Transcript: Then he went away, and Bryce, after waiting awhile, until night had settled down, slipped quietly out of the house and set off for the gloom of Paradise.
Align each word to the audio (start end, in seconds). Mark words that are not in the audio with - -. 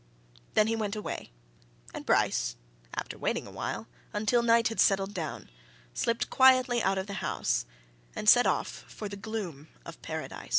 Then 0.55 0.65
he 0.65 0.75
went 0.75 0.95
away, 0.95 1.29
and 1.93 2.07
Bryce, 2.07 2.55
after 2.95 3.19
waiting 3.19 3.45
awhile, 3.45 3.87
until 4.13 4.41
night 4.41 4.69
had 4.69 4.79
settled 4.79 5.13
down, 5.13 5.47
slipped 5.93 6.31
quietly 6.31 6.81
out 6.81 6.97
of 6.97 7.05
the 7.05 7.13
house 7.21 7.67
and 8.15 8.27
set 8.27 8.47
off 8.47 8.83
for 8.87 9.07
the 9.07 9.15
gloom 9.15 9.67
of 9.85 10.01
Paradise. 10.01 10.49